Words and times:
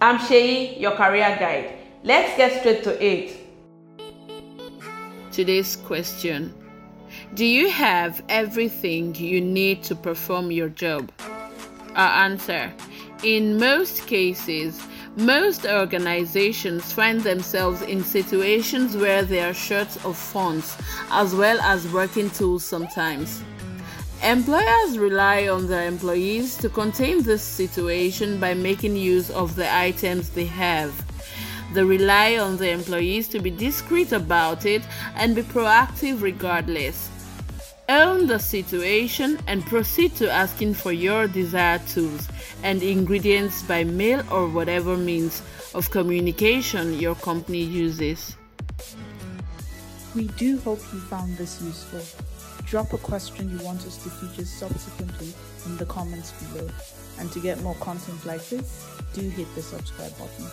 I'm 0.00 0.18
Sheyi, 0.18 0.78
your 0.78 0.92
career 0.92 1.36
guide. 1.40 1.72
Let's 2.04 2.36
get 2.36 2.60
straight 2.60 2.84
to 2.84 3.02
it. 3.02 3.34
Today's 5.32 5.76
question 5.76 6.52
Do 7.32 7.46
you 7.46 7.70
have 7.70 8.22
everything 8.28 9.14
you 9.14 9.40
need 9.40 9.82
to 9.84 9.94
perform 9.94 10.50
your 10.50 10.68
job? 10.68 11.10
Our 11.94 12.24
answer 12.24 12.74
In 13.22 13.58
most 13.58 14.06
cases, 14.06 14.82
most 15.16 15.64
organizations 15.64 16.92
find 16.92 17.22
themselves 17.22 17.80
in 17.80 18.04
situations 18.04 18.98
where 18.98 19.22
they 19.22 19.40
are 19.40 19.54
short 19.54 19.88
of 20.04 20.14
funds 20.14 20.76
as 21.10 21.34
well 21.34 21.58
as 21.60 21.90
working 21.90 22.28
tools 22.28 22.66
sometimes. 22.66 23.42
Employers 24.26 24.98
rely 24.98 25.46
on 25.46 25.68
their 25.68 25.86
employees 25.86 26.56
to 26.56 26.68
contain 26.68 27.22
this 27.22 27.42
situation 27.42 28.40
by 28.40 28.54
making 28.54 28.96
use 28.96 29.30
of 29.30 29.54
the 29.54 29.72
items 29.72 30.30
they 30.30 30.46
have. 30.46 30.92
They 31.72 31.84
rely 31.84 32.36
on 32.36 32.56
the 32.56 32.68
employees 32.70 33.28
to 33.28 33.38
be 33.38 33.50
discreet 33.50 34.10
about 34.10 34.66
it 34.66 34.82
and 35.14 35.36
be 35.36 35.42
proactive 35.42 36.22
regardless. 36.22 37.08
Own 37.88 38.26
the 38.26 38.40
situation 38.40 39.38
and 39.46 39.64
proceed 39.64 40.16
to 40.16 40.28
asking 40.28 40.74
for 40.74 40.90
your 40.90 41.28
desired 41.28 41.86
tools 41.86 42.26
and 42.64 42.82
ingredients 42.82 43.62
by 43.62 43.84
mail 43.84 44.24
or 44.32 44.48
whatever 44.48 44.96
means 44.96 45.40
of 45.72 45.92
communication 45.92 46.98
your 46.98 47.14
company 47.14 47.62
uses. 47.62 48.34
We 50.16 50.28
do 50.28 50.58
hope 50.60 50.80
you 50.94 50.98
found 50.98 51.36
this 51.36 51.60
useful. 51.60 52.00
Drop 52.64 52.94
a 52.94 52.96
question 52.96 53.50
you 53.50 53.62
want 53.62 53.84
us 53.84 54.02
to 54.02 54.08
feature 54.08 54.46
subsequently 54.46 55.34
in 55.66 55.76
the 55.76 55.84
comments 55.84 56.32
below. 56.32 56.66
And 57.18 57.30
to 57.32 57.38
get 57.38 57.60
more 57.60 57.74
content 57.74 58.24
like 58.24 58.48
this, 58.48 58.88
do 59.12 59.20
hit 59.20 59.46
the 59.54 59.60
subscribe 59.60 60.12
button. 60.12 60.46